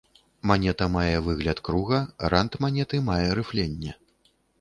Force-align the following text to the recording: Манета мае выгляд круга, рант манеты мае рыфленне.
Манета 0.47 0.85
мае 0.95 1.17
выгляд 1.27 1.59
круга, 1.67 1.99
рант 2.31 2.57
манеты 2.65 3.01
мае 3.11 3.29
рыфленне. 3.37 3.93